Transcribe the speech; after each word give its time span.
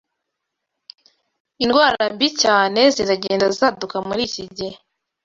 Indwara 1.63 2.01
mbi 2.13 2.27
cyane 2.41 2.81
ziragenda 2.95 3.45
zaduka 3.57 3.97
muri 4.07 4.21
iki 4.27 4.43
gihe 4.57 4.75